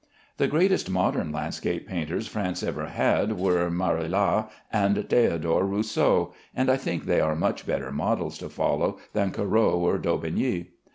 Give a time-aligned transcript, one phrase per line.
[0.37, 6.75] The greatest modern landscape painters France ever had were Marillat and Theodore Rousseau, and I
[6.75, 10.69] think they are much better models to follow than Corot or Daubigny.